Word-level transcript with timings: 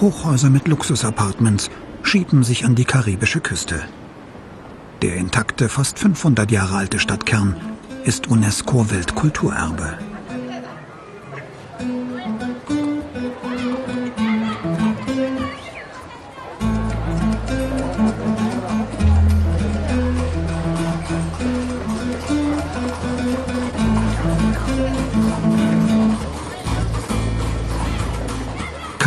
Hochhäuser 0.00 0.48
mit 0.48 0.66
Luxusapartments 0.66 1.70
schieben 2.02 2.44
sich 2.44 2.64
an 2.64 2.74
die 2.74 2.86
karibische 2.86 3.40
Küste. 3.40 3.82
Der 5.02 5.16
intakte, 5.16 5.68
fast 5.68 5.98
500 5.98 6.50
Jahre 6.50 6.76
alte 6.76 6.98
Stadtkern 6.98 7.56
ist 8.04 8.26
UNESCO-Weltkulturerbe. 8.28 10.11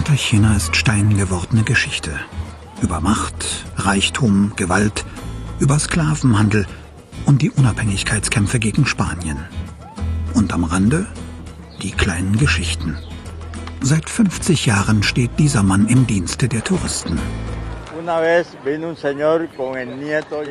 Cartagena 0.00 0.56
ist 0.56 0.76
steingewordene 0.76 1.62
Geschichte. 1.62 2.10
Über 2.80 3.02
Macht, 3.02 3.66
Reichtum, 3.76 4.54
Gewalt, 4.56 5.04
über 5.58 5.78
Sklavenhandel 5.78 6.66
und 7.26 7.42
die 7.42 7.50
Unabhängigkeitskämpfe 7.50 8.58
gegen 8.60 8.86
Spanien. 8.86 9.36
Und 10.32 10.54
am 10.54 10.64
Rande 10.64 11.06
die 11.82 11.90
kleinen 11.90 12.38
Geschichten. 12.38 12.96
Seit 13.82 14.08
50 14.08 14.64
Jahren 14.64 15.02
steht 15.02 15.32
dieser 15.38 15.62
Mann 15.62 15.86
im 15.86 16.06
Dienste 16.06 16.48
der 16.48 16.64
Touristen. 16.64 17.18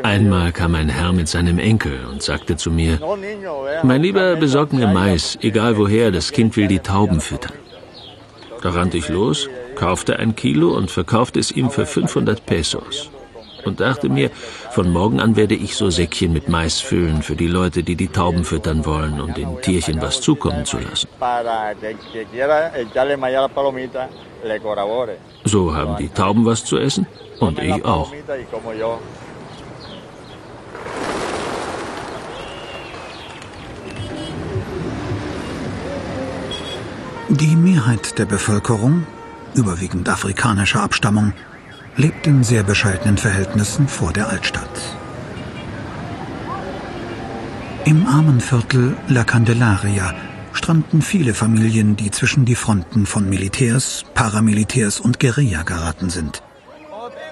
Einmal 0.03 0.51
kam 0.51 0.75
ein 0.75 0.89
Herr 0.89 1.11
mit 1.11 1.27
seinem 1.27 1.57
Enkel 1.57 2.05
und 2.05 2.21
sagte 2.21 2.55
zu 2.55 2.69
mir, 2.69 2.99
mein 3.81 4.03
Lieber, 4.03 4.35
besorg 4.35 4.73
mir 4.73 4.87
Mais, 4.87 5.39
egal 5.41 5.75
woher, 5.75 6.11
das 6.11 6.31
Kind 6.31 6.55
will 6.55 6.67
die 6.67 6.79
Tauben 6.79 7.19
füttern. 7.19 7.53
Da 8.61 8.69
rannte 8.71 8.97
ich 8.97 9.09
los, 9.09 9.49
kaufte 9.75 10.19
ein 10.19 10.35
Kilo 10.35 10.75
und 10.75 10.91
verkaufte 10.91 11.39
es 11.39 11.51
ihm 11.51 11.69
für 11.69 11.85
500 11.85 12.45
Pesos. 12.45 13.09
Und 13.65 13.79
dachte 13.79 14.09
mir, 14.09 14.29
von 14.71 14.89
morgen 14.91 15.19
an 15.19 15.35
werde 15.35 15.55
ich 15.55 15.75
so 15.75 15.89
Säckchen 15.89 16.31
mit 16.31 16.47
Mais 16.49 16.79
füllen 16.79 17.21
für 17.21 17.35
die 17.35 17.47
Leute, 17.47 17.83
die 17.83 17.95
die 17.95 18.07
Tauben 18.07 18.43
füttern 18.43 18.85
wollen, 18.85 19.19
um 19.19 19.33
den 19.33 19.61
Tierchen 19.61 20.01
was 20.01 20.21
zukommen 20.21 20.65
zu 20.65 20.77
lassen. 20.79 21.07
So 25.43 25.75
haben 25.75 25.97
die 25.97 26.09
Tauben 26.09 26.45
was 26.45 26.63
zu 26.63 26.77
essen 26.77 27.05
und 27.39 27.59
ich 27.59 27.83
auch. 27.83 28.13
Die 37.29 37.55
Mehrheit 37.55 38.17
der 38.17 38.25
Bevölkerung, 38.25 39.05
überwiegend 39.53 40.09
afrikanischer 40.09 40.81
Abstammung, 40.81 41.33
lebt 41.95 42.25
in 42.25 42.43
sehr 42.43 42.63
bescheidenen 42.63 43.19
Verhältnissen 43.19 43.87
vor 43.87 44.11
der 44.11 44.29
Altstadt. 44.29 44.97
Im 47.85 48.07
Armenviertel 48.07 48.97
La 49.07 49.23
Candelaria 49.23 50.15
stranden 50.53 51.03
viele 51.03 51.35
Familien, 51.35 51.95
die 51.95 52.09
zwischen 52.09 52.45
die 52.45 52.55
Fronten 52.55 53.05
von 53.05 53.29
Militärs, 53.29 54.05
Paramilitärs 54.15 54.99
und 54.99 55.19
Guerilla 55.19 55.61
geraten 55.61 56.09
sind. 56.09 56.41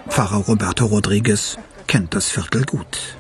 Pfarrer 0.10 0.44
Roberto 0.44 0.86
Rodriguez 0.86 1.58
kennt 1.88 2.14
das 2.14 2.30
Viertel 2.30 2.66
gut. 2.66 3.17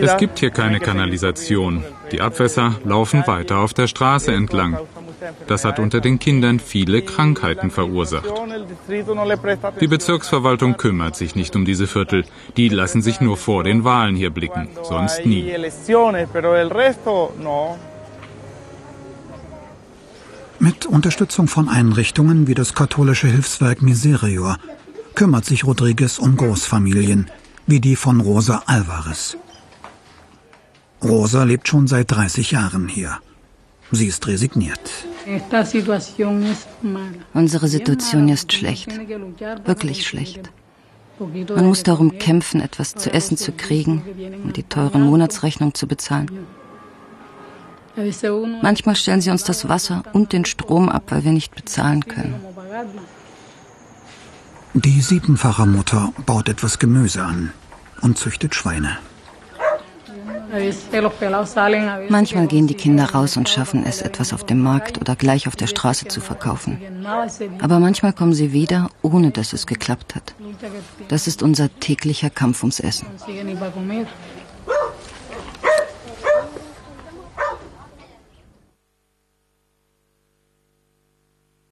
Es 0.00 0.16
gibt 0.18 0.38
hier 0.38 0.50
keine 0.50 0.80
Kanalisation. 0.80 1.84
Die 2.12 2.20
Abwässer 2.20 2.76
laufen 2.84 3.26
weiter 3.26 3.58
auf 3.58 3.74
der 3.74 3.88
Straße 3.88 4.32
entlang. 4.32 4.78
Das 5.46 5.64
hat 5.64 5.78
unter 5.78 6.00
den 6.00 6.18
Kindern 6.18 6.60
viele 6.60 7.02
Krankheiten 7.02 7.70
verursacht. 7.70 8.28
Die 9.80 9.88
Bezirksverwaltung 9.88 10.76
kümmert 10.76 11.16
sich 11.16 11.34
nicht 11.34 11.56
um 11.56 11.64
diese 11.64 11.86
Viertel. 11.86 12.24
Die 12.56 12.68
lassen 12.68 13.02
sich 13.02 13.20
nur 13.20 13.36
vor 13.36 13.64
den 13.64 13.84
Wahlen 13.84 14.14
hier 14.14 14.30
blicken, 14.30 14.68
sonst 14.82 15.26
nie. 15.26 15.52
Mit 20.60 20.86
Unterstützung 20.86 21.46
von 21.46 21.68
Einrichtungen 21.68 22.46
wie 22.46 22.54
das 22.54 22.74
katholische 22.74 23.28
Hilfswerk 23.28 23.80
Miserior 23.82 24.58
kümmert 25.14 25.44
sich 25.44 25.64
Rodriguez 25.64 26.18
um 26.18 26.36
Großfamilien, 26.36 27.28
wie 27.68 27.80
die 27.80 27.96
von 27.96 28.20
Rosa 28.20 28.62
Alvarez. 28.66 29.36
Rosa 31.04 31.44
lebt 31.44 31.68
schon 31.68 31.86
seit 31.86 32.10
30 32.10 32.50
Jahren 32.50 32.88
hier. 32.88 33.18
Sie 33.92 34.06
ist 34.06 34.26
resigniert. 34.26 34.80
Unsere 37.34 37.68
Situation 37.68 38.28
ist 38.28 38.52
schlecht, 38.52 38.90
wirklich 39.64 40.06
schlecht. 40.06 40.50
Man 41.20 41.66
muss 41.66 41.82
darum 41.82 42.18
kämpfen, 42.18 42.60
etwas 42.60 42.94
zu 42.94 43.12
essen 43.12 43.36
zu 43.36 43.52
kriegen, 43.52 44.02
um 44.44 44.52
die 44.52 44.62
teuren 44.62 45.02
Monatsrechnungen 45.02 45.74
zu 45.74 45.86
bezahlen. 45.86 46.46
Manchmal 48.62 48.96
stellen 48.96 49.20
sie 49.20 49.30
uns 49.30 49.44
das 49.44 49.68
Wasser 49.68 50.04
und 50.12 50.32
den 50.32 50.44
Strom 50.44 50.88
ab, 50.88 51.04
weil 51.08 51.24
wir 51.24 51.32
nicht 51.32 51.54
bezahlen 51.54 52.06
können. 52.06 52.34
Die 54.84 55.00
siebenfache 55.00 55.66
Mutter 55.66 56.12
baut 56.24 56.48
etwas 56.48 56.78
Gemüse 56.78 57.24
an 57.24 57.52
und 58.00 58.16
züchtet 58.16 58.54
Schweine. 58.54 58.96
Manchmal 62.08 62.46
gehen 62.46 62.68
die 62.68 62.74
Kinder 62.74 63.10
raus 63.10 63.36
und 63.36 63.48
schaffen 63.48 63.84
es, 63.84 64.02
etwas 64.02 64.32
auf 64.32 64.46
dem 64.46 64.62
Markt 64.62 64.98
oder 65.00 65.16
gleich 65.16 65.48
auf 65.48 65.56
der 65.56 65.66
Straße 65.66 66.06
zu 66.06 66.20
verkaufen. 66.20 66.78
Aber 67.60 67.80
manchmal 67.80 68.12
kommen 68.12 68.34
sie 68.34 68.52
wieder, 68.52 68.88
ohne 69.02 69.32
dass 69.32 69.52
es 69.52 69.66
geklappt 69.66 70.14
hat. 70.14 70.34
Das 71.08 71.26
ist 71.26 71.42
unser 71.42 71.68
täglicher 71.80 72.30
Kampf 72.30 72.62
ums 72.62 72.78
Essen. 72.78 73.08